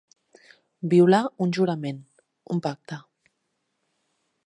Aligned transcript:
Violar 0.93 1.19
un 1.45 1.53
jurament, 1.59 2.01
un 2.57 2.65
pacte. 2.69 3.01